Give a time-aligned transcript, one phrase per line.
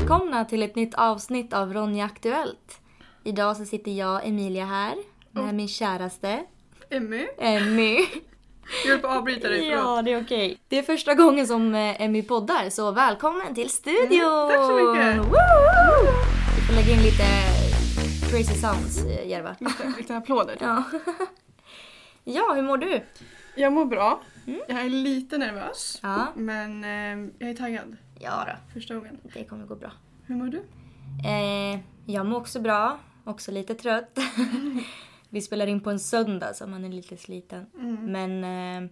[0.00, 2.80] välkomna till ett nytt avsnitt av Ronja Aktuellt.
[3.24, 4.94] Idag så sitter jag, Emilia, här
[5.30, 6.44] med min käraste
[6.90, 7.96] Emmy, Emmy.
[8.84, 9.84] jag höll på att avbryta dig, förlåt.
[9.84, 10.58] Ja, det är okej.
[10.68, 14.20] Det är första gången som eh, Emmy poddar, så välkommen till studion!
[14.20, 15.18] Mm, tack så mycket.
[15.18, 16.12] Woo!
[16.56, 17.24] Vi får lägga in lite
[18.30, 19.56] crazy sounds, eh, Järva.
[19.60, 20.56] Lite, lite applåder.
[20.60, 20.82] Ja.
[22.24, 23.00] ja, hur mår du?
[23.54, 24.20] Jag mår bra.
[24.68, 26.00] Jag är lite nervös.
[26.02, 26.16] Mm.
[26.16, 26.26] Ja.
[26.34, 27.96] Men eh, jag är taggad.
[28.20, 29.18] Ja då, Första gången.
[29.34, 29.92] det kommer gå bra.
[30.26, 30.58] Hur mår du?
[31.28, 34.18] Eh, jag mår också bra, också lite trött.
[35.30, 37.66] Vi spelar in på en söndag så man är lite sliten.
[38.00, 38.90] Men eh,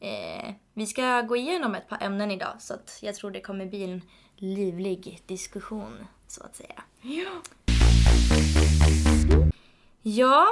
[0.00, 3.66] eh, vi ska gå igenom ett par ämnen idag så att jag tror det kommer
[3.66, 4.02] bli en
[4.36, 6.82] livlig diskussion så att säga.
[7.02, 7.42] Ja.
[10.02, 10.46] Ja,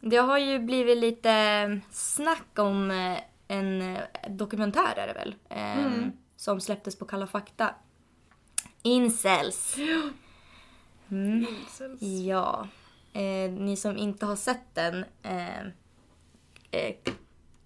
[0.00, 5.34] det har ju blivit lite snack om eh, en eh, dokumentär är det väl?
[5.48, 6.08] Eh,
[6.42, 7.74] Som släpptes på Kalla fakta.
[8.82, 9.76] Incels.
[11.10, 11.46] Mm.
[11.48, 12.02] Incels.
[12.02, 12.68] Ja.
[13.12, 15.04] Eh, ni som inte har sett den.
[15.22, 15.60] Eh,
[16.70, 16.94] eh,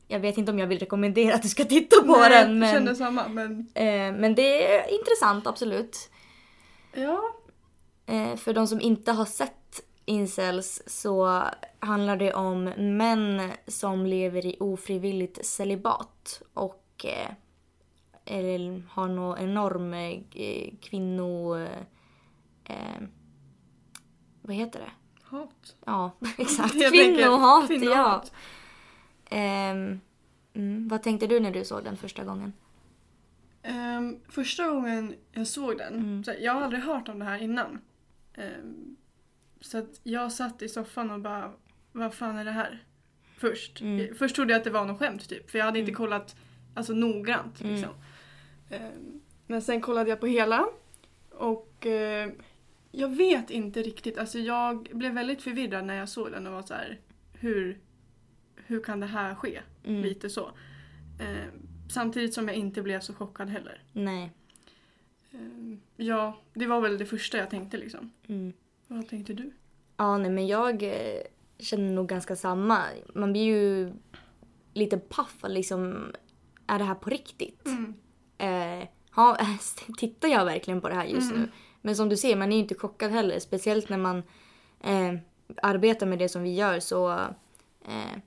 [0.09, 2.49] jag vet inte om jag vill rekommendera att du ska titta på Nej, den.
[2.49, 6.11] jag Men, kände samma men eh, men det är intressant absolut.
[6.95, 7.23] ja.
[8.07, 11.43] Eh, för de som inte har sett incels så
[11.79, 12.65] handlar det om
[12.97, 17.31] män som lever i ofrivilligt celibat och eh,
[18.27, 21.57] eller har någon enorm eh, kvinno...
[21.57, 21.79] Eh,
[22.65, 23.03] eh,
[24.43, 24.91] vad heter det?
[25.23, 25.77] Hat.
[25.85, 26.75] Ja, exakt.
[26.75, 26.93] Enkelt.
[26.93, 27.79] Kvinnohat, ja.
[27.79, 28.33] Kvinnohat.
[29.31, 30.01] Ehm,
[30.55, 32.53] mm, vad tänkte du när du såg den första gången?
[33.63, 36.25] Ehm, första gången jag såg den, Mm.
[36.25, 37.79] så jag har aldrig hört om det här innan.
[38.35, 38.97] Ehm,
[39.61, 41.53] så att jag satt i soffan och bara,
[41.93, 42.85] vad fan är det här?
[43.39, 43.81] Först.
[43.81, 44.15] Mm.
[44.15, 45.97] Först trodde jag att det var något skämt typ, för jag hade inte Mm.
[45.97, 46.37] kollat
[46.75, 47.61] alltså, noggrant.
[47.61, 47.75] Mm.
[47.75, 47.95] Liksom.
[48.71, 50.69] Ehm, men sen kollade jag på hela
[51.31, 52.31] och eh,
[52.93, 56.63] jag vet inte riktigt, alltså jag blev väldigt förvirrad när jag såg den och var
[56.63, 57.01] så här,
[57.33, 57.79] hur,
[58.57, 59.61] hur kan det här ske?
[59.85, 60.03] Mm.
[60.03, 60.51] Lite så.
[61.21, 63.83] Ehm, samtidigt som jag inte blev så chockad heller.
[63.93, 64.33] Nej.
[65.33, 68.13] Ehm, Ja, det var väl det första jag tänkte liksom.
[68.27, 68.53] Mm.
[68.87, 69.53] Vad tänkte du?
[69.97, 71.21] Ja, nej men jag eh,
[71.59, 72.83] känner nog ganska samma.
[73.15, 73.93] Man blir ju
[74.75, 76.13] lite paff liksom,
[76.67, 77.67] är det här på riktigt?
[77.67, 77.73] Eh,
[79.17, 79.39] ha,
[79.99, 81.43] tittar jag verkligen på det här just Mm.
[81.43, 81.49] nu?
[81.83, 83.39] Men som du ser, man är ju inte chockad heller.
[83.39, 84.23] Speciellt när man
[84.81, 85.15] eh,
[85.63, 87.11] arbetar med det som vi gör så,
[87.85, 88.19] eh,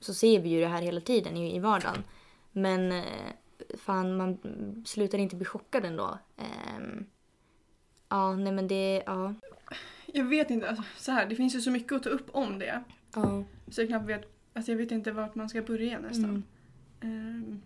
[0.00, 2.04] så ser vi ju det här hela tiden i, i vardagen.
[2.52, 3.04] Men eh,
[3.78, 4.38] fan, man
[4.86, 6.18] slutar inte bli chockad ändå.
[6.36, 6.84] Eh,
[8.08, 9.34] ja, nej men det, ja.
[10.06, 12.58] Jag vet inte, alltså, så här, det finns ju så mycket att ta upp om
[12.58, 12.82] det.
[13.14, 13.44] ja.
[13.68, 16.44] Så jag knappt vet, alltså jag vet inte vart man ska börja nästan.
[17.00, 17.62] Mm.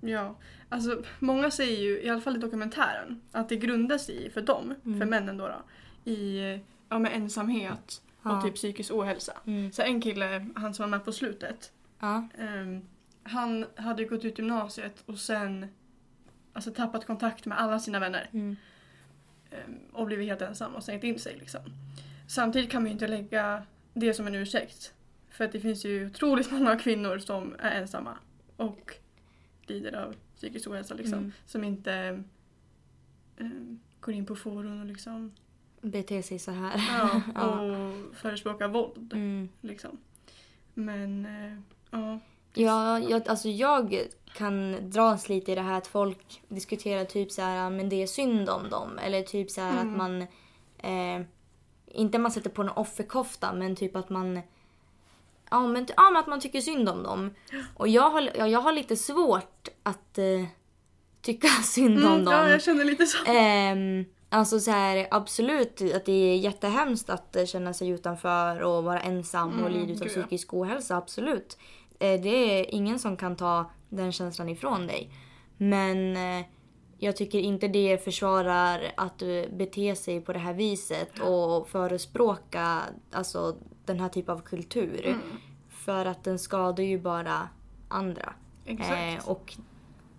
[0.00, 0.36] Ja,
[0.68, 4.40] alltså många säger ju, i alla fall i dokumentären, att det grundar sig i, för
[4.40, 4.98] dem, Mm.
[5.00, 5.62] för männen då, då
[6.10, 6.40] i
[6.88, 8.36] ja, med ensamhet Ja.
[8.36, 9.32] och typ psykisk ohälsa.
[9.46, 9.72] Mm.
[9.72, 12.28] Så en kille, han som var med på slutet, Ja.
[12.38, 12.82] ehm,
[13.22, 15.66] han hade gått ut gymnasiet och sen
[16.52, 18.28] alltså, tappat kontakt med alla sina vänner.
[18.32, 18.56] Mm.
[19.50, 21.36] Ehm, och blivit helt ensam och stängt in sig.
[21.38, 21.60] Liksom.
[22.28, 23.62] Samtidigt kan man ju inte lägga
[23.94, 24.94] det som en ursäkt.
[25.30, 28.18] För att det finns ju otroligt många kvinnor som är ensamma
[28.56, 28.94] och
[29.70, 31.18] lider av psykisk ohälsa liksom.
[31.18, 31.32] Mm.
[31.46, 32.22] Som inte
[33.38, 35.32] ehm, går in på forum och liksom
[35.80, 36.84] Bete sig så här.
[36.98, 37.60] ja, Ja.
[37.60, 39.12] och förespråkar våld.
[39.12, 39.48] Mm.
[39.60, 39.98] Liksom.
[40.74, 41.58] Men eh,
[41.90, 42.18] ja.
[42.54, 47.42] Ja, jag, alltså jag kan dras lite i det här att folk diskuterar typ så
[47.42, 48.98] här, men det är synd om dem.
[48.98, 49.88] Eller typ så här Mm.
[49.92, 50.22] att man,
[50.78, 51.26] eh,
[51.86, 54.40] inte man sätter på en offerkofta, men typ att man,
[55.50, 57.30] ja men, ja, men att man tycker synd om dem.
[57.76, 60.44] Och jag har, ja, jag har lite svårt att eh,
[61.22, 62.34] tycka synd om Mm, dem.
[62.34, 63.18] ja, jag känner lite så.
[63.26, 68.84] Ehm, alltså så här, absolut att det är jättehemskt att eh, känna sig utanför och
[68.84, 70.96] vara ensam och Mm, lida av psykisk ohälsa.
[70.96, 71.58] Absolut.
[72.00, 75.10] Eh, det är ingen som kan ta den känslan ifrån dig.
[75.56, 76.46] Men eh,
[76.98, 82.78] jag tycker inte det försvarar att du beter sig på det här viset och förespråka
[83.12, 85.06] alltså, den här typen av kultur.
[85.06, 85.20] Mm,
[85.68, 87.48] För att den skadar ju bara
[87.88, 88.32] andra.
[88.66, 89.24] exakt.
[89.24, 89.56] Eh, och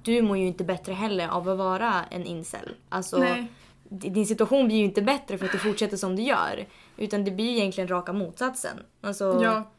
[0.04, 2.76] du mår ju inte bättre heller av att vara en incel.
[2.90, 3.52] Alltså, Nej.
[3.90, 6.68] din situation blir ju inte bättre för att du fortsätter som du gör.
[6.98, 8.78] Utan det blir ju egentligen raka motsatsen.
[9.02, 9.72] Alltså, Ja,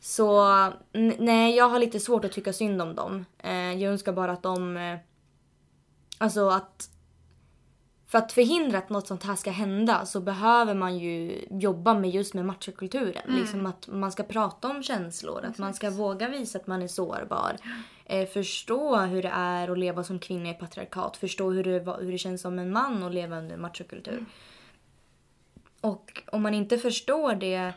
[0.00, 0.44] Så
[1.18, 3.24] nej, jag har lite svårt att tycka synd om dem.
[3.38, 4.76] Eh, jag önskar bara att de...
[4.76, 4.98] Eh,
[6.18, 6.90] alltså att...
[8.10, 12.10] för att förhindra att något sånt här ska hända så behöver man ju jobba med
[12.10, 13.22] just med machokulturen.
[13.24, 13.40] Mm.
[13.40, 16.88] Liksom att man ska prata om känslor, att man ska våga visa att man är
[16.88, 17.56] sårbar.
[18.04, 21.16] Eh, förstå hur det är att leva som kvinna i patriarkat.
[21.16, 24.12] Förstå hur det, hur det känns som en man att leva under machokultur.
[24.12, 24.26] Mm.
[25.80, 27.72] Och om man inte förstår det,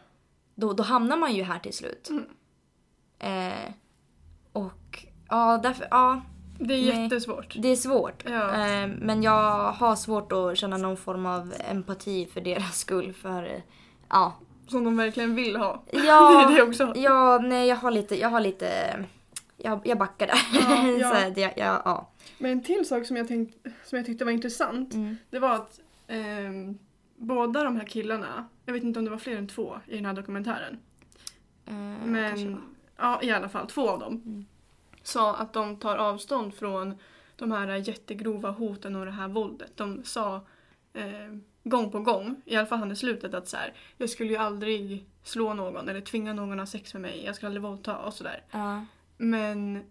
[0.56, 2.09] då, då hamnar man ju här till slut.
[2.09, 2.25] Mm.
[3.19, 3.74] Eh,
[4.51, 6.21] och ja, därför, ja,
[6.57, 7.03] Det är Nej.
[7.03, 7.55] jättesvårt.
[7.59, 8.23] det är svårt.
[8.25, 8.67] Ja.
[8.67, 13.13] Eh, men jag har svårt att känna någon form av empati för deras skull.
[13.13, 13.61] För eh,
[14.09, 14.33] ja.
[14.67, 15.83] Som de verkligen vill ha.
[15.91, 16.94] Ja, det är det också.
[16.95, 18.95] ja nej jag har lite, jag har lite,
[19.57, 20.38] jag, jag backar där.
[20.53, 21.09] Ja, ja.
[21.09, 22.09] Så att jag, ja.
[22.38, 24.94] Men en till sak som jag, tänkt, som jag tyckte var intressant.
[24.94, 25.17] Mm.
[25.29, 26.77] Det var att ehm,
[27.17, 30.05] båda de här killarna, jag vet inte om det var fler än två i den
[30.05, 30.79] här dokumentären.
[31.65, 31.73] Eh,
[32.05, 32.61] Men
[32.97, 34.21] ja, i alla fall två av dem.
[34.25, 34.45] Mm.
[35.03, 36.95] Sa att de tar avstånd från
[37.35, 39.71] de här jättegrova hoten och det här våldet.
[39.77, 40.35] De sa
[40.94, 44.29] eh, gång på gång, i alla fall han i slutet, att så här, jag skulle
[44.29, 47.25] ju aldrig slå någon eller tvinga någon att ha sex med mig.
[47.25, 48.44] Jag skulle aldrig våldta och sådär.
[48.51, 48.85] Ja.
[49.17, 49.83] Men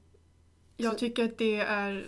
[0.77, 2.05] jag Så- tycker att det är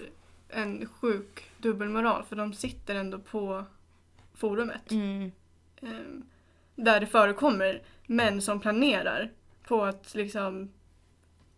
[0.49, 3.65] en sjuk dubbelmoral för de sitter ändå på
[4.35, 4.91] forumet.
[4.91, 5.33] Mm.
[5.83, 6.23] Ehm,
[6.77, 9.31] där det förekommer män som planerar
[9.67, 10.71] på att liksom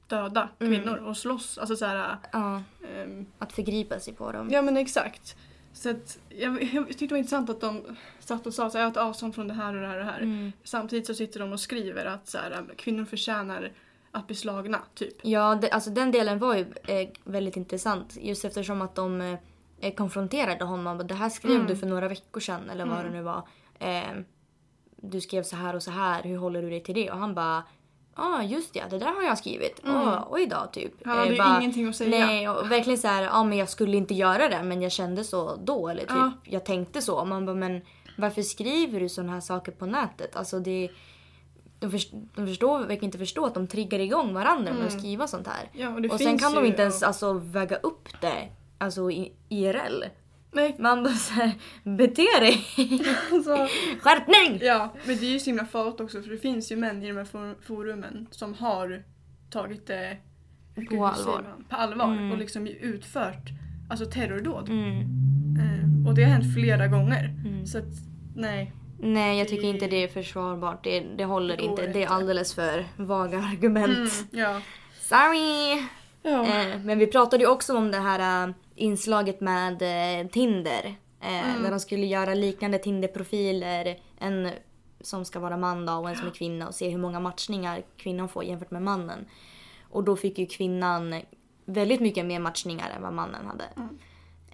[0.07, 0.73] döda Mm.
[0.73, 1.59] kvinnor och slåss.
[1.59, 2.63] Alltså så här, ja.
[2.97, 4.49] ehm, Att förgripa sig på dem.
[4.51, 5.37] ja men exakt.
[5.73, 8.95] Så att, jag, jag tyckte det var intressant att de satt och sa att jag
[8.95, 10.21] tar avstånd från det här och det här och det här.
[10.21, 10.53] Mm.
[10.65, 13.73] Samtidigt så sitter de och skriver att så här, kvinnor förtjänar
[14.11, 15.15] att bli slagna, typ.
[15.23, 18.17] Ja, det, alltså den delen var ju eh, väldigt intressant.
[18.21, 19.21] Just eftersom att de
[19.81, 21.07] eh, konfronterade honom.
[21.07, 21.67] Det här skrev Mm.
[21.67, 23.13] du för några veckor sedan eller vad Mm.
[23.13, 23.49] det nu var.
[23.79, 24.03] Eh,
[24.97, 26.23] du skrev så här och så här.
[26.23, 27.11] Hur håller du dig till det?
[27.11, 27.63] Och han bara
[28.17, 28.85] ah, just det.
[28.91, 29.85] Det där har jag skrivit.
[29.85, 29.97] Mm.
[29.97, 30.93] Ah, oj då, typ.
[31.07, 32.27] Han hade ju bara, ingenting att säga.
[32.27, 35.25] Nej, och verkligen så här, ja men jag skulle inte göra det men jag kände
[35.25, 36.33] så då eller typ Ja.
[36.45, 37.25] jag tänkte så.
[37.25, 37.81] Man bara, men
[38.19, 40.37] varför skriver du sådana här saker på nätet?
[40.37, 40.89] Alltså det
[41.81, 45.01] de, först, de förstår, verkar inte förstå att de triggar igång varandra med att Mm.
[45.01, 45.71] skriva sånt här.
[45.73, 47.07] Ja, och och sen kan de ju- inte ens ja.
[47.09, 48.49] alltså, väga upp det
[48.79, 50.05] alltså, i, IRL.
[50.57, 51.53] Nej, Man bara såhär,
[51.85, 52.65] bete dig!
[53.33, 53.69] alltså,
[54.01, 54.59] Skärpning!
[54.63, 57.09] ja, men det är ju så himla farligt också för det finns ju män i
[57.09, 59.03] de här for- forumen som har
[59.51, 60.17] tagit det
[60.75, 61.43] säger allvar.
[61.43, 61.65] man?
[61.69, 62.33] På allvar Mm.
[62.33, 63.51] och liksom utfört
[63.91, 64.69] alltså terrordåd.
[64.69, 65.01] Mm.
[65.61, 67.25] Eh, och det har hänt flera gånger.
[67.47, 67.67] Mm.
[67.67, 67.85] Så att,
[68.37, 68.73] nej.
[69.01, 70.85] Nej, jag tycker Det- inte det är försvarbart.
[70.85, 71.83] Det, det håller Det går inte.
[71.83, 72.13] Det är inte.
[72.15, 73.97] alldeles för vaga argument.
[73.97, 74.61] Mm, ja.
[75.01, 75.83] Sorry!
[76.23, 76.43] Ja.
[76.47, 80.97] Eh, men vi pratade ju också om det här eh, inslaget med eh, Tinder.
[81.21, 81.63] Eh, Mm.
[81.63, 84.01] Där de skulle göra liknande Tinder-profiler.
[84.19, 84.51] En
[85.01, 87.83] som ska vara man då och en som är kvinna och se hur många matchningar
[87.97, 89.27] kvinnan får jämfört med mannen.
[89.91, 91.21] Och då fick ju kvinnan
[91.65, 93.65] väldigt mycket mer matchningar än vad mannen hade.
[93.77, 93.99] Mm.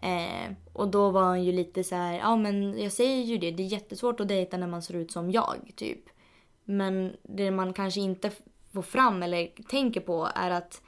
[0.02, 3.50] Eh, och då var han ju lite så här, ja men jag säger ju det,
[3.50, 6.04] det är jättesvårt att dejta när man ser ut som jag typ.
[6.64, 8.30] Men det man kanske inte
[8.72, 10.82] får fram eller tänker på är att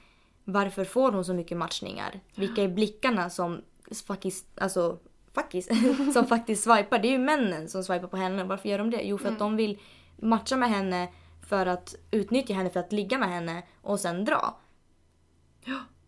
[0.44, 2.20] varför får hon så mycket matchningar?
[2.34, 3.62] Vilka är blickarna som
[4.06, 4.98] faktiskt, alltså
[5.34, 5.70] faktiskt,
[6.12, 6.98] som faktiskt swipar?
[6.98, 8.44] Det är ju männen som swipar på henne.
[8.44, 9.02] Varför gör de det?
[9.02, 9.78] Jo för att de vill
[10.16, 11.08] matcha med henne
[11.48, 14.58] för att utnyttja henne för att ligga med henne och sen dra.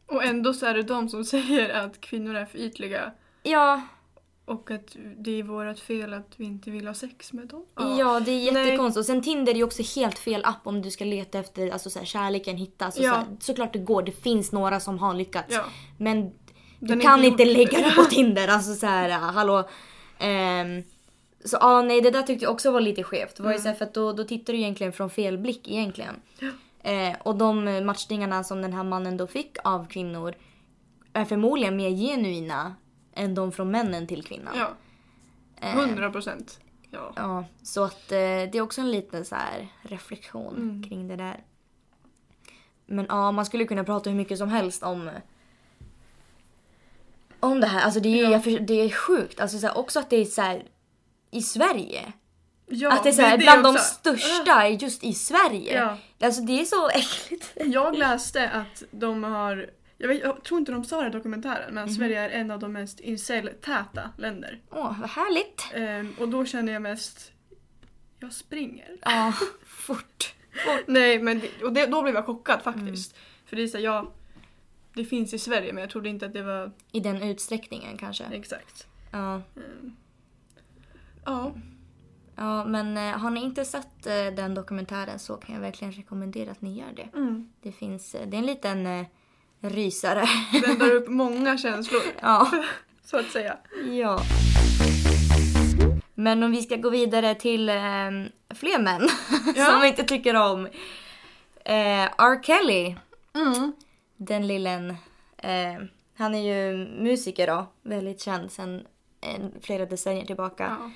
[0.07, 3.13] Och ändå så är det de som säger att kvinnor är för ytliga
[3.43, 3.83] Ja,
[4.47, 7.65] och att det är vårt fel att vi inte vill ha sex med dem.
[7.99, 8.99] Ja, det är jättekonstigt.
[8.99, 11.91] Och sen Tinder är ju också helt fel app om du ska leta efter alltså,
[11.91, 12.85] så här, kärleken, hitta.
[12.85, 13.11] Alltså, Ja.
[13.11, 15.55] så här, såklart det går, det finns några som har lyckats.
[15.55, 15.65] Ja.
[15.99, 16.31] Men
[16.81, 18.49] du Den kan inte lägga det på Tinder.
[18.49, 19.69] Alltså så här, hallå.
[20.19, 20.83] Ehm,
[21.45, 23.37] så ja, nej det där tyckte jag också var lite skevt.
[23.37, 25.69] Det var ju så här, för att då, då tittar du egentligen från fel blick
[25.69, 26.15] egentligen.
[26.83, 30.35] Eh, och de matchningarna som den här mannen då fick av kvinnor
[31.13, 32.75] är förmodligen mer genuina
[33.17, 34.55] än de från männen till kvinnan.
[34.59, 34.71] Ja.
[35.61, 36.61] Eh, Hundra procent.
[36.91, 37.13] Ja.
[37.17, 39.37] Ja, så att eh, det är också en liten så
[39.83, 40.83] reflektion Mm.
[40.83, 41.45] kring det där.
[42.87, 45.11] Men ja, man skulle kunna prata hur mycket som helst om
[47.41, 47.81] om det här.
[47.85, 48.41] Alltså det är, Ja.
[48.41, 49.41] för, det är sjukt.
[49.41, 50.65] Alltså så här, också att det är så här
[51.31, 52.13] i Sverige.
[52.67, 53.85] ja att det är så här, det bland de också.
[53.85, 55.79] största är just i Sverige.
[55.81, 56.27] Ja.
[56.27, 57.53] Alltså det är så äckligt.
[57.57, 61.75] Jag läste att de har, jag, vet, jag tror inte de sa det i dokumentären,
[61.75, 61.95] men Mhm.
[61.95, 64.61] Sverige är en av de mest incel-täta länder.
[64.71, 65.71] Åh, vad härligt.
[65.75, 67.33] Ehm, och då känner jag mest,
[68.19, 68.97] jag springer.
[69.05, 69.33] Ja,
[69.67, 70.35] fort.
[70.87, 73.13] Nej, men och det, då blev jag chockad faktiskt.
[73.13, 73.23] Mm.
[73.47, 74.13] För det är så här, ja,
[74.95, 78.25] det finns i Sverige men jag trodde inte att det var I den utsträckningen kanske.
[78.25, 78.87] exakt.
[79.13, 79.35] Ja.
[79.57, 79.97] Ehm,
[81.25, 81.53] ja,
[82.39, 86.51] Ja, men eh, har ni inte sett eh, den dokumentären så kan jag verkligen rekommendera
[86.51, 87.09] att ni gör det.
[87.19, 87.53] mm.
[87.63, 89.07] Det finns, eh, det är en liten eh,
[89.61, 90.25] rysare.
[90.67, 92.51] den drar upp många känslor ja.
[93.05, 93.57] så att säga.
[93.91, 94.21] ja.
[96.15, 97.75] Men om vi ska gå vidare till eh,
[98.55, 99.09] fler män
[99.57, 99.65] Ja.
[99.65, 100.67] som vi inte tycker om.
[101.65, 102.43] Eh, R.
[102.43, 102.97] Kelly,
[103.35, 103.73] Mm.
[104.17, 104.91] den lillen.
[105.39, 105.75] Eh,
[106.17, 106.39] han är
[106.73, 108.87] ju musiker då, väldigt känd sedan
[109.21, 110.77] eh, flera decennier tillbaka.
[110.81, 110.91] Ja.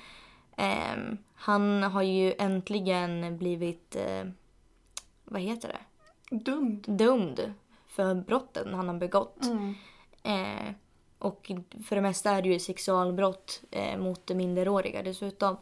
[0.63, 4.23] Ehm, han har ju äntligen blivit, eh,
[5.25, 6.81] vad heter det, Dumt.
[6.87, 7.53] dömd
[7.91, 9.45] för brotten han har begått.
[9.45, 9.75] Mm.
[10.23, 10.73] Eh,
[11.19, 11.51] och
[11.87, 15.57] för det mesta är det ju sexualbrott eh, mot minderåriga dessutom.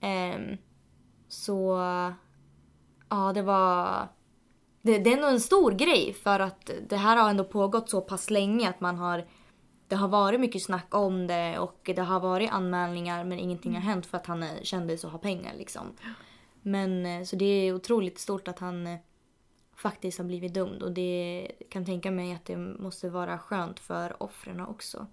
[0.00, 0.56] Ehm,
[1.28, 1.78] så
[3.08, 4.08] ja, det var...
[4.82, 8.00] Det, det är nog en stor grej för att det här har ändå pågått så
[8.00, 9.26] pass länge att man har...
[9.88, 13.80] Det har varit mycket snack om det och det har varit anmälningar men ingenting har
[13.80, 15.96] hänt för att han är kändis och har pengar liksom.
[16.62, 18.98] Men eh, så det är otroligt stort att han eh,
[19.78, 24.22] faktiskt har blivit dömd och det kan tänka mig att det måste vara skönt för
[24.22, 25.06] offren också.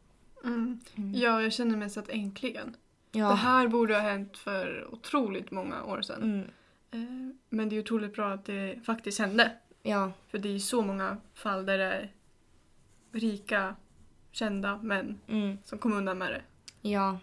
[0.43, 0.79] Mm.
[1.13, 2.75] Ja, jag känner mest att äntligen.
[3.11, 3.29] Ja.
[3.29, 6.23] Det här borde ha hänt för otroligt många år sedan.
[6.23, 6.47] Mm.
[6.91, 9.51] Eh, Men det är otroligt bra att det faktiskt hände.
[9.83, 10.11] Ja.
[10.27, 12.11] För det är så många fall där det är
[13.11, 13.75] rika,
[14.31, 15.57] kända män Mm.
[15.63, 16.41] som kom undan med det.
[16.89, 17.19] Ja.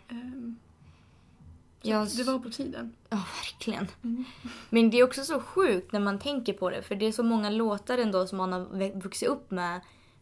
[1.84, 2.92] Ehm, så Ja, Det var på tiden.
[3.10, 3.86] Ja, verkligen.
[4.04, 4.24] Mm.
[4.70, 6.82] Men det är också så sjukt när man tänker på det.
[6.82, 9.80] För det är så många låtar ändå som han har vuxit upp med.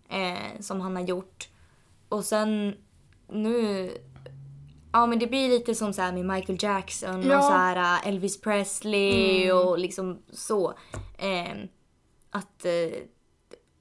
[0.09, 1.49] Eh, som han har gjort.
[2.09, 2.75] Och sen
[3.29, 3.90] nu...
[4.93, 7.38] Ja men det blir lite som så med Michael Jackson Ja.
[7.38, 9.57] och så här äh, Elvis Presley Mm.
[9.59, 10.75] och liksom så.
[11.19, 11.57] Eh,
[12.31, 12.99] att eh,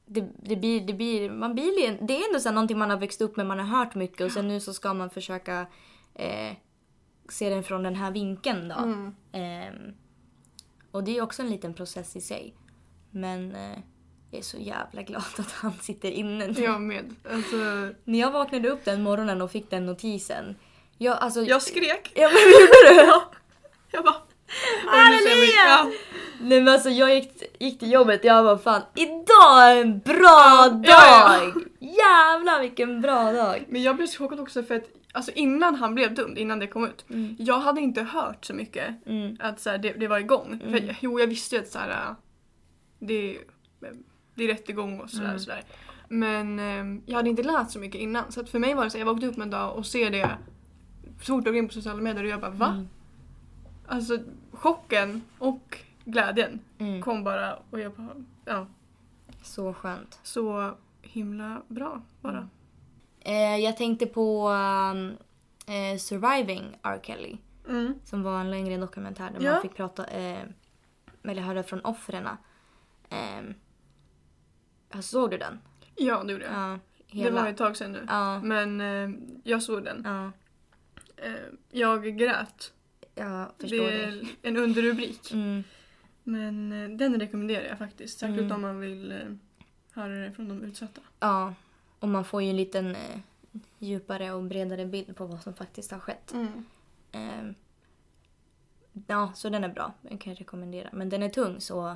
[0.06, 2.90] det, det blir, det blir, man blir, li- det är ändå så här någonting man
[2.90, 5.66] har växt upp med, man har hört mycket och sen nu så ska man försöka
[6.16, 6.54] eh,
[7.34, 8.76] se den från den här vinkeln då.
[8.76, 9.16] Mm.
[9.32, 9.94] Ehm,
[10.92, 12.56] och det är också en liten process i sig.
[13.12, 13.78] Men eh,
[14.32, 16.62] jag är så jävla glad att han sitter inne nu.
[16.62, 17.16] Jag med.
[17.32, 17.56] Alltså,
[18.04, 20.56] När jag vaknade upp den morgonen och fick den notisen.
[20.98, 22.12] Jag, alltså, jag skrek.
[22.16, 23.12] Ja men gjorde du?
[23.92, 24.22] Jag bara...
[24.88, 25.66] Halleluja!
[25.68, 25.92] Ja.
[26.42, 30.00] Nej men alltså jag gick, gick till jobbet och jag bara fan idag är en
[30.00, 30.84] bra dag!
[30.84, 31.62] Ja, ja.
[31.80, 33.66] Jävlar vilken bra dag!
[33.68, 36.86] Men jag blev chockad också för att alltså innan han blev dömd, innan det kom
[36.86, 37.06] ut.
[37.10, 37.36] Mm.
[37.40, 39.38] Jag hade inte hört så mycket Mm.
[39.40, 40.60] att så här, det, det var igång.
[40.64, 40.72] Mm.
[40.72, 42.16] För, jo, jag visste ju att så här, äh,
[43.00, 43.38] det,
[44.36, 45.24] det är rättegång och sådär.
[45.24, 45.36] Mm.
[45.36, 45.64] Och sådär.
[46.10, 48.32] Men eh, jag hade inte läst så mycket innan.
[48.32, 50.10] Så att för mig var det så här, jag vaknade upp en dag och ser
[50.10, 50.30] det
[51.22, 52.68] så fort jag går in på sociala medier och jag bara va?
[52.68, 52.88] Mm.
[53.88, 54.18] Alltså
[54.52, 57.02] chocken och glädjen Mm.
[57.02, 58.68] kom bara och jag bara ja,
[59.42, 60.20] Så skönt.
[60.24, 62.50] så himla bra bara.
[63.30, 65.18] Eh, jag tänkte på um,
[65.68, 67.00] eh, Surviving R.
[67.04, 67.38] Kelly.
[67.68, 67.94] Mm.
[68.04, 69.52] Som var en längre dokumentär där Ja.
[69.52, 70.44] man fick prata, eh,
[71.24, 72.28] eller höra från offren.
[73.10, 73.42] Eh,
[75.02, 75.60] såg du den?
[75.96, 76.54] Ja, det gjorde jag.
[76.54, 76.80] Ja.
[77.12, 77.42] det Hela.
[77.42, 78.06] var ett tag sedan nu.
[78.08, 78.40] Ja.
[78.44, 79.10] Men eh,
[79.44, 80.02] jag såg den.
[80.06, 80.32] Ja.
[81.26, 81.34] Eh,
[81.72, 82.74] jag grät.
[83.16, 84.04] Jag förstår Det det.
[84.04, 85.32] är en underrubrik.
[85.34, 85.64] Mm.
[86.24, 88.20] Men eh, den rekommenderar jag faktiskt.
[88.20, 88.52] Särskilt Mm.
[88.52, 89.14] om man vill
[89.94, 91.02] höra det från de utsatta.
[91.20, 91.54] Ja.
[92.00, 93.20] Och man får ju en liten eh,
[93.80, 96.34] djupare och bredare bild på vad som faktiskt har skett.
[97.12, 97.52] Eh,
[99.08, 99.94] ja, så den är bra.
[100.02, 100.90] Den kan jag rekommendera.
[100.92, 101.96] Men den är tung så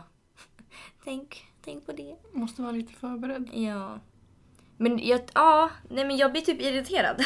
[1.03, 2.15] tänk, tänk på det.
[2.31, 3.49] Måste vara lite förberedd.
[3.53, 3.99] Ja.
[4.77, 7.21] Men jag, ja, nej men jag blir typ irriterad.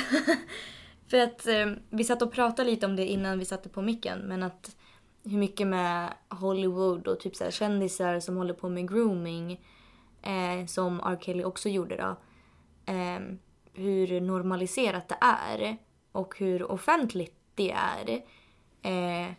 [1.08, 4.20] För att eh, vi satt och pratade lite om det innan vi satte på micken.
[4.20, 4.76] Men att
[5.24, 9.52] hur mycket med Hollywood och typ så kändisar som håller på med grooming.
[10.22, 11.18] Eh, som R.
[11.22, 12.18] Kelly också gjorde då.
[12.88, 13.20] Eh,
[13.74, 15.78] hur normaliserat det är.
[16.12, 18.22] Och hur offentligt det är.
[18.82, 19.32] Eh,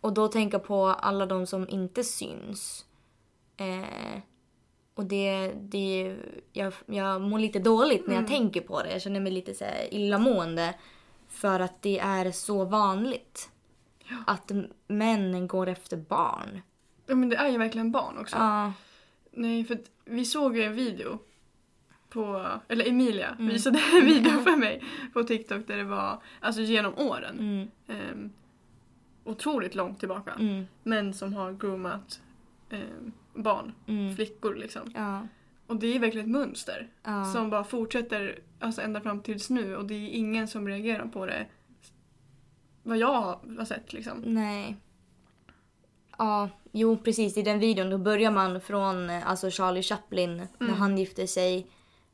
[0.00, 2.86] och då tänka på alla de som inte syns.
[3.56, 4.20] Eh,
[4.94, 6.16] och det, det
[6.52, 8.92] jag, jag mår lite dåligt när jag tänker på det.
[8.92, 10.74] Jag känner mig lite så här illamående.
[11.28, 13.50] För att det är så vanligt.
[14.26, 14.50] Att
[14.86, 16.60] män går efter barn.
[17.06, 18.36] Ja men det är ju verkligen barn också.
[18.36, 18.72] Ja.
[19.30, 21.18] Nej för vi såg ju en video
[22.16, 23.46] på, eller Emilia Mm.
[23.48, 24.82] visade en video för mig
[25.12, 27.68] på TikTok där det var, alltså genom åren, Mm,
[28.00, 28.32] ehm,
[29.24, 32.20] otroligt långt tillbaka, mm, män som har groomat
[32.70, 34.16] ehm, barn, mm.
[34.16, 34.92] flickor liksom.
[34.94, 35.20] Ja.
[35.66, 37.24] Och det är verkligen ett mönster Ja.
[37.24, 41.26] som bara fortsätter alltså ända fram tills nu och det är ingen som reagerar på
[41.26, 41.46] det
[42.82, 44.18] vad jag har sett liksom.
[44.24, 44.76] Nej.
[46.18, 47.36] Ja, jo precis.
[47.36, 50.74] I den videon då börjar man från eh, alltså Charlie Chaplin när Mm.
[50.80, 51.66] han gifte sig.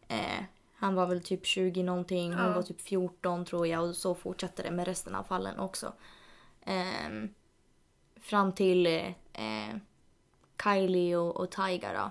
[0.09, 0.45] Eh,
[0.75, 2.53] han var väl typ 20 någonting, hon Ja.
[2.55, 5.93] var typ 14 tror jag och så fortsatte det med resten av fallen också.
[6.65, 7.29] Ehm,
[8.21, 9.77] fram till eh, eh,
[10.65, 12.11] Kylie och, och Tyga då.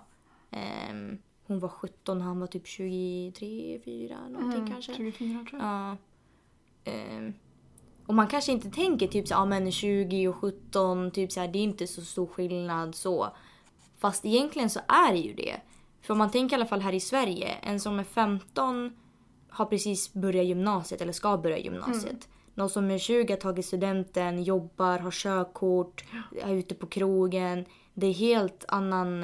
[0.58, 1.18] Ehm,
[1.48, 4.94] hon var 17, han var typ 23, 4 någonting Mm, kanske.
[4.96, 5.70] 24 tror jag.
[5.70, 5.98] Ja.
[6.92, 7.34] Ehm,
[8.06, 11.48] och man kanske inte tänker typ så ja men 20 och 17, typ så här,
[11.48, 13.30] det är inte så stor skillnad så.
[13.98, 15.62] Fast egentligen så är det ju det.
[16.02, 18.92] För om man tänker i alla fall här i Sverige, en som är 15
[19.50, 22.12] har precis börjat gymnasiet eller ska börja gymnasiet.
[22.12, 22.20] Mm.
[22.54, 26.04] Någon som är 20 har tagit studenten, jobbar, har körkort,
[26.42, 27.66] är ute på krogen.
[27.94, 29.22] Det är helt annan...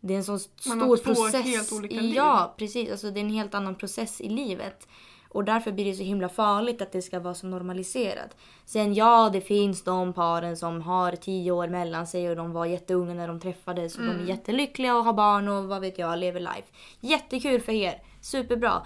[0.00, 1.44] Det är en sån Man stor har två process.
[1.44, 2.14] helt olika liv.
[2.14, 2.90] Ja, precis.
[2.90, 4.88] Alltså det är en helt annan process i livet.
[5.36, 8.36] Och därför blir det så himla farligt att det ska vara så normaliserat.
[8.64, 12.66] Sen ja, det finns de paren som har tio år mellan sig och de var
[12.66, 14.26] jätteunga när de träffades och de är Mm.
[14.26, 16.68] jättelyckliga och har barn och vad vet jag, lever life.
[17.00, 18.02] Jättekul för er.
[18.20, 18.82] Superbra.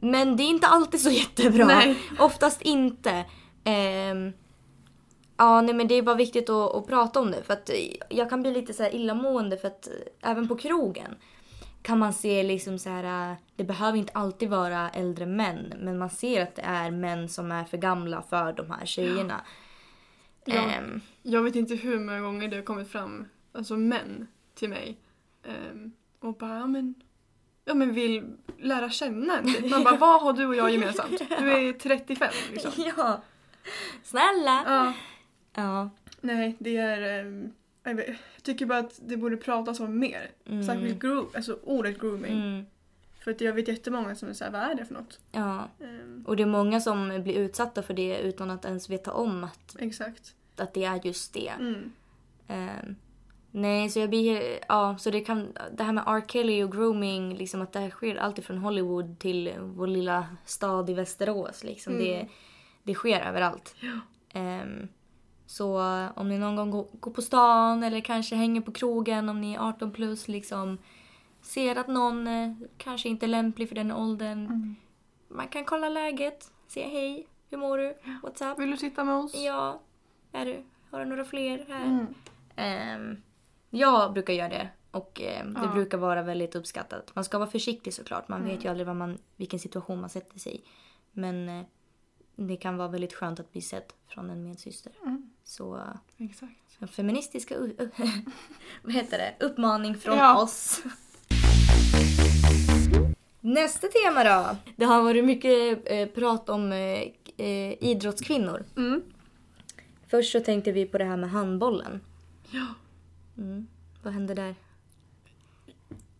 [0.00, 1.66] Men det är inte alltid så jättebra.
[1.66, 1.96] Nej.
[2.18, 3.24] Oftast inte.
[3.64, 4.32] Ehm,
[5.36, 7.42] ja, nej men det är bara viktigt att, att prata om det.
[7.42, 7.70] För att
[8.08, 11.14] jag kan bli lite så här illamående för att eh, även på krogen
[11.82, 15.98] kan man se liksom så här, äh, det behöver inte alltid vara äldre män, men
[15.98, 19.40] man ser att det är män som är för gamla för de här tjejerna.
[20.44, 20.54] Ja.
[20.70, 24.98] Ehm, Jag vet inte hur många gånger det har kommit fram alltså män till mig
[25.44, 26.94] ehm, och bara ja men,
[27.64, 29.70] ja men vill lära känna en.
[29.70, 31.18] Man bara vad har du och jag gemensamt?
[31.38, 32.72] Du är 35 liksom.
[32.96, 33.22] ja.
[34.02, 34.62] Snälla!
[34.66, 34.92] Ja,
[35.54, 35.90] Ja.
[36.20, 40.30] nej det är ehm, jag tycker bara att det borde pratas om mer.
[40.46, 40.62] Mm.
[40.62, 42.32] Särskilt groom, alltså ordet grooming.
[42.32, 42.66] Mm,
[43.24, 45.20] För att jag vet jättemånga som är såhär, vad är det för något?
[45.32, 45.68] ja.
[45.80, 49.44] Ehm, Och det är många som blir utsatta för det utan att ens veta om
[49.44, 50.34] att, exakt.
[50.56, 51.48] att det är just det.
[51.58, 51.92] Mm.
[52.48, 52.96] Ehm,
[53.50, 54.58] nej, så jag blir...
[54.68, 55.52] Ja, så det kan...
[55.72, 56.22] Det här med R.
[56.28, 60.90] Kelly och grooming, liksom att det här sker alltid från Hollywood till vår lilla stad
[60.90, 61.64] i Västerås.
[61.64, 61.92] Liksom.
[61.94, 62.04] Mm.
[62.04, 62.28] Det,
[62.82, 63.74] det sker överallt.
[63.80, 64.00] Ja.
[64.40, 64.88] Ehm,
[65.48, 65.80] så
[66.14, 69.54] om ni någon gång går, går på stan eller kanske hänger på krogen om ni
[69.54, 70.78] är 18 plus liksom
[71.42, 74.46] ser att någon eh, kanske inte är lämplig för den åldern.
[74.46, 74.76] Mm.
[75.28, 78.58] Man kan kolla läget, säga hej, hur mår du, what's up?
[78.58, 79.34] Vill du sitta med oss?
[79.34, 79.80] Ja,
[80.32, 81.84] är du, har du några fler här?
[81.84, 82.06] Mm.
[82.56, 83.22] Ehm,
[83.70, 85.72] jag brukar göra det och ehm, det Ja.
[85.72, 87.14] brukar vara väldigt uppskattat.
[87.14, 88.28] Man ska vara försiktig såklart.
[88.28, 88.54] Man Mm.
[88.54, 90.62] vet ju aldrig vad man, vilken situation man sätter sig i.
[91.12, 91.64] Men eh,
[92.36, 94.92] det kan vara väldigt skönt att bli sedd från en medsyster.
[95.02, 95.30] Mm.
[95.48, 95.82] Så
[96.18, 96.52] Exakt.
[96.78, 97.76] en feministiska u-
[98.82, 99.46] vad heter det?
[99.46, 100.42] uppmaning från Ja.
[100.42, 100.82] oss.
[103.40, 104.56] Nästa tema då.
[104.76, 107.02] Det har varit mycket eh, prat om eh,
[107.36, 108.64] eh, idrottskvinnor.
[108.76, 109.02] Mm.
[110.08, 112.00] Först så tänkte vi på det här med handbollen.
[112.50, 112.66] Ja.
[113.38, 113.66] Mm.
[114.02, 114.54] Vad hände där?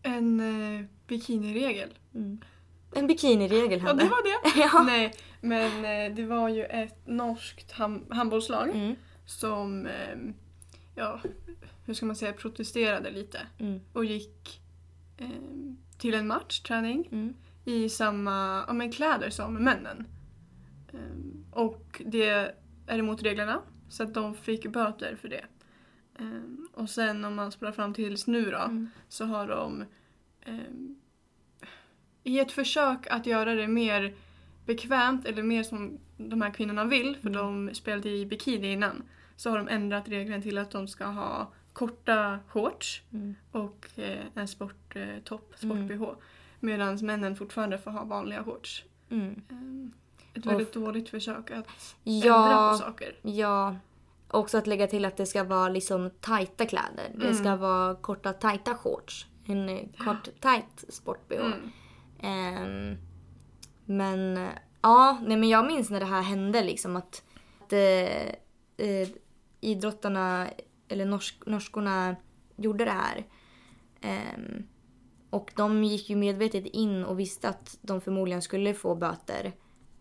[0.01, 0.39] En
[0.79, 1.89] eh, bikiniregel.
[2.15, 2.41] Mm.
[2.95, 4.03] En bikiniregel Ja, hände.
[4.03, 4.59] det var det.
[4.73, 4.83] Ja.
[4.83, 8.95] Nej, men eh, det var ju ett norskt ham- handbollslag Mm.
[9.29, 10.17] Som, eh,
[10.95, 11.21] ja,
[11.85, 13.79] hur ska man säga, protesterade lite Mm.
[13.93, 14.61] och gick
[15.17, 15.29] eh,
[15.97, 17.33] till en match, träning, Mm.
[17.65, 20.07] i samma ja, men kläder som männen.
[20.93, 22.29] Eh, och det
[22.87, 25.45] är emot reglerna, så att de fick böter för det.
[26.19, 26.41] Eh,
[26.73, 28.89] och sen om man spelar fram tills nu då, Mm.
[29.09, 29.83] så har de
[30.41, 30.59] eh,
[32.23, 34.15] i ett försök att göra det mer
[34.65, 39.03] bekvämt eller mer som de här kvinnorna vill, för de spelade i bikini innan,
[39.39, 43.35] så har de ändrat regeln till att de ska ha korta shorts Mm.
[43.51, 45.87] och eh, en sporttopp, Mm.
[45.87, 46.13] sport-bh.
[46.59, 48.85] Medan männen fortfarande får ha vanliga shorts.
[49.09, 49.41] Mm.
[49.49, 53.15] Eh, ett Och- väldigt dåligt försök att ändra på Ja, saker.
[53.21, 53.75] ja.
[54.27, 57.11] Också att lägga till att det ska vara liksom tajta kläder.
[57.15, 57.33] Det Mm.
[57.37, 59.27] ska vara korta tajta shorts.
[59.45, 61.45] En eh, kort tajt sport-bh.
[61.45, 61.69] Mm.
[62.21, 62.97] Ehm,
[63.85, 64.49] men eh,
[64.81, 67.23] ja, nej men jag minns när det här hände liksom att,
[67.71, 68.27] eh,
[68.87, 69.07] eh,
[69.61, 70.47] idrottarna,
[70.87, 72.15] eller norsk, norskorna,
[72.55, 73.25] gjorde det här.
[74.01, 74.63] Ehm,
[75.29, 79.51] och de gick ju medvetet in och visste att de förmodligen skulle få böter.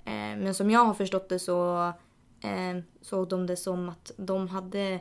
[0.04, 1.92] Ehm, men som jag har förstått det så
[2.40, 5.00] eh, såg de det som att de hade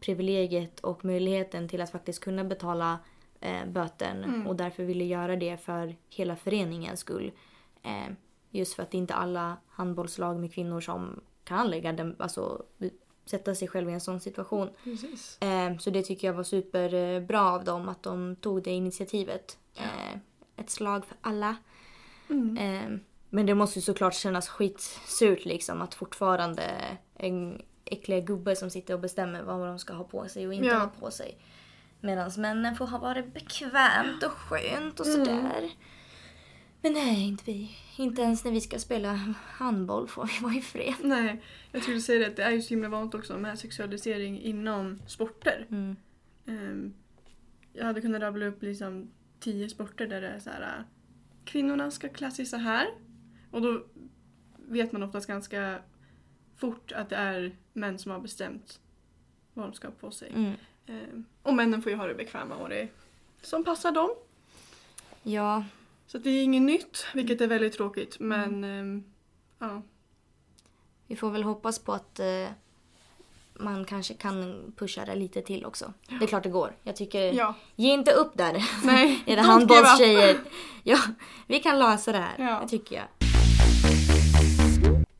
[0.00, 2.98] privilegiet och möjligheten till att faktiskt kunna betala
[3.40, 4.46] eh, böten Mm.
[4.46, 7.32] och därför ville göra det för hela föreningens skull.
[7.82, 8.12] Eh,
[8.50, 12.62] just för att det inte är alla handbollslag med kvinnor som kan lägga den, alltså,
[13.28, 14.70] sätta sig själva i en sån situation.
[15.40, 19.58] Eh, så det tycker jag var superbra av dem att de tog det initiativet.
[19.76, 20.18] Eh,
[20.56, 21.56] ett slag för alla.
[22.30, 22.56] Mm.
[22.56, 22.98] Eh,
[23.30, 26.62] men det måste ju såklart kännas skitsurt liksom att fortfarande
[27.14, 30.66] en äckliga gubbe som sitter och bestämmer vad de ska ha på sig och inte
[30.66, 30.78] Ja.
[30.78, 31.38] ha på sig.
[32.00, 35.70] Medan männen får ha varit bekvämt och skönt och Mm.
[36.80, 37.70] Men nej, inte vi.
[37.96, 40.94] Inte ens när vi ska spela handboll får vi vara i fred.
[41.02, 44.40] Nej, jag skulle säga det att det är ju så himla vanligt också med sexualisering
[44.40, 45.66] inom sporter.
[45.70, 45.96] Mm.
[46.46, 46.94] Ehm,
[47.72, 49.10] jag hade kunnat rabbla upp liksom
[49.40, 50.62] tio sporter där det är så här.
[50.62, 50.84] äh,
[51.44, 52.86] Kvinnorna ska klä sig så här.
[53.50, 53.84] Och då
[54.56, 55.78] vet man oftast ganska
[56.56, 58.80] fort att det är män som har bestämt
[59.54, 60.32] vad de ska ha på sig.
[60.34, 60.52] Mm.
[60.86, 62.88] Eh, och männen får ju ha det bekväma och det
[63.42, 64.10] som passar dem.
[65.22, 65.64] Ja,
[66.08, 68.16] Så det är inget nytt, vilket är väldigt tråkigt.
[68.20, 69.04] Men ehm,
[69.58, 69.82] ja.
[71.06, 72.48] vi får väl hoppas på att eh,
[73.54, 75.92] man kanske kan pusha det lite till också.
[76.08, 76.76] Det är klart det går.
[76.82, 77.54] Jag tycker, ja.
[77.76, 78.64] ge inte upp där.
[78.84, 80.36] Nej, Era handbollstjejer.
[80.82, 80.98] Ja,
[81.46, 82.34] vi kan lösa det här.
[82.38, 82.60] Ja.
[82.62, 83.06] Det tycker jag.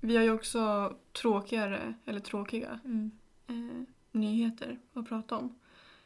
[0.01, 3.11] Vi har ju också tråkigare, eller tråkiga, Mm.
[3.49, 5.59] eh, nyheter att prata om.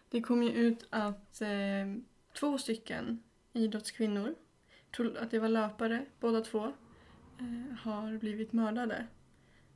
[0.08, 1.48] Det kom ju ut att eh,
[2.40, 4.34] två stycken idrottskvinnor,
[5.00, 6.72] att det var löpare båda två,
[7.38, 9.06] eh, har blivit mördade.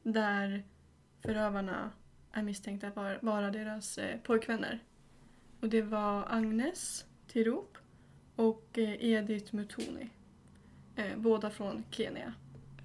[0.02, 0.64] Där
[1.22, 1.90] förövarna
[2.32, 4.78] är misstänkta att vara, vara deras eh, pojkvänner.
[5.60, 7.78] Och det var Agnes Tirop
[8.36, 10.10] och eh, Edith Mutoni.
[10.96, 12.34] Eh, båda från Kenya.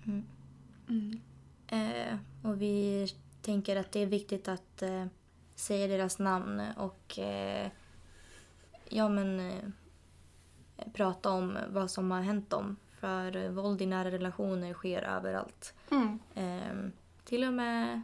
[0.05, 0.23] Mm.
[0.89, 1.19] Mm.
[1.67, 3.07] Eh, och vi
[3.41, 5.05] tänker att det är viktigt att eh,
[5.55, 7.71] säga deras namn och eh,
[8.89, 9.51] ja men
[10.93, 12.75] prata om vad som har hänt dem.
[12.99, 15.73] För eh, våld i nära relationer sker överallt.
[15.91, 16.19] Mm.
[16.35, 16.91] Eh,
[17.23, 18.01] till och med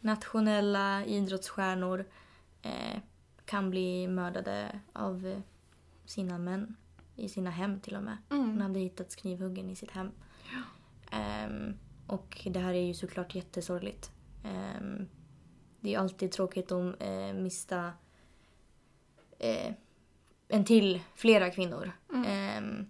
[0.00, 2.04] nationella idrottsstjärnor
[2.62, 2.98] eh,
[3.44, 5.38] kan bli mördade av eh,
[6.04, 6.76] sina män.
[7.16, 8.16] I sina hem till och med.
[8.28, 8.60] Hon Mm.
[8.60, 10.10] hade hittats knivhuggen i sitt hem.
[11.10, 11.74] Ehm,
[12.06, 14.10] och det här är ju såklart jättesorgligt.
[14.44, 15.08] Ehm,
[15.80, 17.92] det är alltid tråkigt att eh, mista
[19.38, 19.72] eh,
[20.50, 21.92] en till, flera kvinnor.
[22.12, 22.24] Mm.
[22.26, 22.86] Ehm,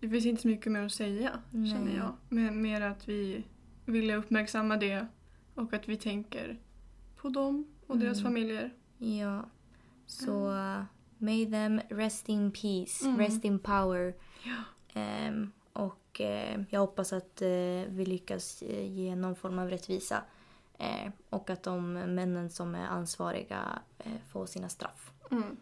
[0.00, 1.70] Det finns inte så mycket mer att säga, Nej.
[1.70, 2.12] känner jag.
[2.28, 3.44] Men mer att vi
[3.84, 5.06] ville uppmärksamma det
[5.54, 6.60] och att vi tänker
[7.16, 8.32] på dem och deras Mm.
[8.32, 8.74] familjer.
[8.98, 9.44] ja,
[10.06, 10.82] så uh,
[11.18, 13.18] may them rest in peace, Mm.
[13.18, 14.14] rest in power.
[14.44, 14.54] Ja.
[15.00, 17.48] Ehm, och eh, jag hoppas att eh,
[17.88, 20.22] vi lyckas eh, ge någon form av rättvisa.
[21.30, 23.78] Och att de männen som är ansvariga
[24.28, 25.11] får sina straff.
[25.32, 25.56] Mm.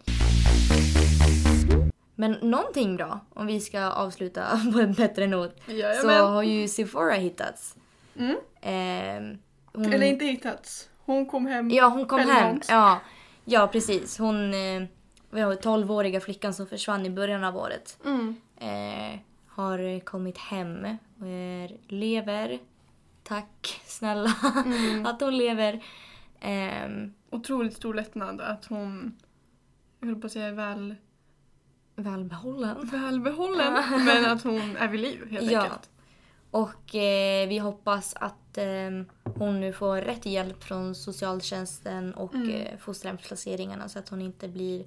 [2.15, 6.25] Men någonting bra, om vi ska avsluta på en bättre not, så Jajamän.
[6.33, 7.77] har ju Sephora hittats.
[8.19, 8.37] Mm.
[8.61, 9.39] Ehm,
[9.73, 10.89] hon, Eller inte hittats.
[11.05, 11.71] Hon kom hem.
[11.71, 12.61] Ja, hon kom hem.
[12.69, 13.01] Ja,
[13.45, 14.19] ja precis.
[14.19, 14.83] Hon, eh,
[15.31, 17.99] vi har 12-åriga flickan som försvann i början av året.
[18.05, 18.37] Mm.
[18.57, 22.59] Eh, har kommit hem och är, lever.
[23.23, 24.33] Tack snälla
[24.67, 25.07] Mm.
[25.07, 25.85] att hon lever.
[26.41, 29.17] Ehm, Otroligt stor lättnad att hon,
[30.01, 30.95] jag höll på att säga väl,
[31.97, 32.89] välbehållen.
[32.93, 33.73] välbehållen,
[34.05, 35.63] men att hon är vid liv helt Ja.
[35.63, 35.91] enkelt.
[36.51, 38.65] Och eh, vi hoppas att eh,
[39.35, 42.51] hon nu får rätt hjälp från socialtjänsten och Mm.
[42.51, 44.85] eh, fosterhemsplaceringarna så att hon inte blir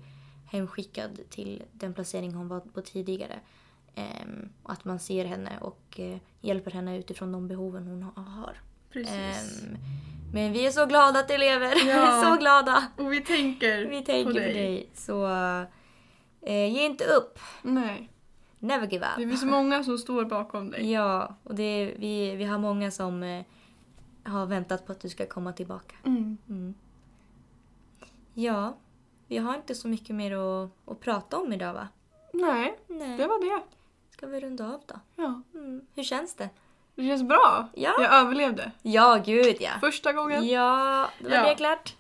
[0.51, 3.39] hemskickad till den placering hon var på tidigare.
[3.95, 8.21] Ehm, och att man ser henne och eh, hjälper henne utifrån de behoven hon ha-
[8.23, 8.57] har.
[8.89, 9.63] Precis.
[10.33, 11.75] Men vi är så glada att du lever.
[11.87, 12.21] Ja.
[12.23, 12.87] så glada.
[12.97, 14.53] och vi tänker, Vi tänker på på dig.
[14.53, 14.89] dig.
[14.93, 15.25] Så
[16.41, 17.39] eh, ge inte upp.
[17.61, 18.09] Nej,
[18.59, 19.11] Never give up.
[19.17, 20.91] det finns många som står bakom dig.
[20.91, 23.43] Ja, och det är, vi, vi har många som eh,
[24.23, 25.95] har väntat på att du ska komma tillbaka.
[26.05, 26.37] Mm.
[26.49, 26.73] Mm.
[28.33, 28.77] Ja,
[29.27, 31.87] vi har inte så mycket mer att, att prata om idag va?
[32.33, 33.17] Nej, Nej.
[33.17, 33.63] det var det.
[34.09, 34.95] Ska vi runda av då?
[35.15, 35.41] Ja.
[35.53, 35.81] Mm.
[35.95, 36.49] Hur känns det?
[36.95, 37.69] Det känns bra.
[37.75, 37.93] Ja.
[38.01, 38.71] Jag överlevde.
[38.81, 39.69] Ja, gud ja.
[39.79, 40.47] Första gången.
[40.47, 41.49] Ja, då var Ja.
[41.49, 41.93] det klart.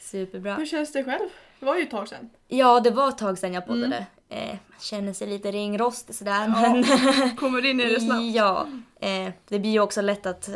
[0.00, 0.54] Superbra.
[0.54, 1.28] Hur känns det själv?
[1.60, 2.30] Det var ju ett tag sedan.
[2.48, 4.06] Ja, det var ett tag sedan jag poddade.
[4.28, 6.44] Eh, man känner sig lite ringrostig sådär.
[6.44, 6.60] Mm.
[6.62, 6.72] Ja.
[7.18, 8.22] Men Kommer in i det snabbt.
[8.24, 8.66] Ja,
[9.00, 10.54] eh, det blir ju också lätt att eh,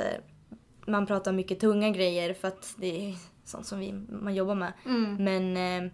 [0.86, 4.72] man pratar mycket tunga grejer för att det är sånt som vi, man jobbar med.
[4.86, 5.24] Mm.
[5.24, 5.90] Men eh,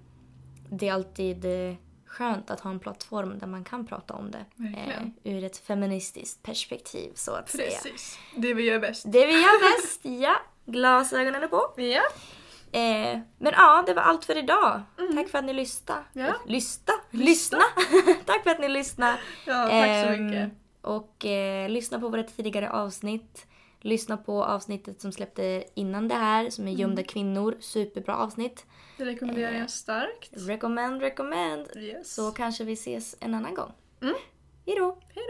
[0.70, 1.74] det är alltid eh,
[2.10, 4.44] skönt att ha en plattform där man kan prata om det.
[4.76, 7.70] Eh, ur ett feministiskt perspektiv så att säga.
[7.82, 8.18] Precis.
[8.36, 9.04] Det vi gör bäst.
[9.12, 10.36] Det vi gör bäst, ja.
[10.66, 11.72] Glasögonen är på.
[11.76, 12.02] Ja.
[12.72, 14.82] Eh, men ja, det var allt för idag.
[15.14, 16.00] Tack för att ni lyssnade.
[16.14, 16.26] Mm.
[16.26, 16.34] Ja.
[16.46, 16.92] Lyssna?
[17.10, 17.58] Lyssna!
[18.26, 19.18] Tack för att ni lyssnade.
[19.46, 20.50] Ja, tack så Ehm, mycket.
[20.82, 23.46] Och eh, lyssna på våra tidigare avsnitt.
[23.82, 26.80] Lyssna på avsnittet som släppte innan det här som är Mm.
[26.80, 27.56] Gömda kvinnor.
[27.60, 28.66] Superbra avsnitt.
[28.98, 30.30] Det rekommenderar eh, jag starkt.
[30.32, 31.66] Recommend, recommend.
[31.76, 32.14] Yes.
[32.14, 33.72] Så kanske vi ses en annan gång.
[34.02, 34.14] Mm.
[34.66, 34.98] Hejdå!
[35.08, 35.24] Hej